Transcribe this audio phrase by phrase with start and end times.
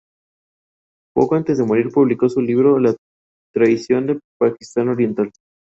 [1.13, 2.95] Poco antes de morir publicó su libro "La
[3.53, 5.29] traición de Pakistán Oriental".